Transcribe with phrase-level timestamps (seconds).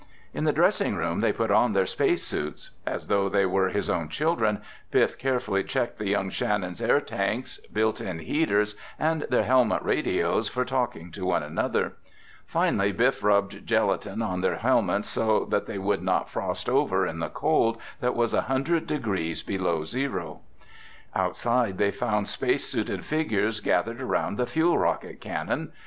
[0.33, 2.71] In the dressing room they put on their space suits.
[2.87, 7.59] As though they were his own children, Biff carefully checked the young Shannons' air tanks,
[7.71, 11.93] built in heaters, and their helmet radios for talking to one another.
[12.47, 17.19] Finally Biff rubbed gelatin on their helmets so that they would not frost over in
[17.19, 20.41] the cold that was a hundred degrees below zero.
[21.13, 25.71] Outside they found space suited figures gathered around the fuel rocket cannon.